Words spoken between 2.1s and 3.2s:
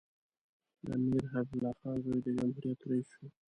د جمهوریت رییس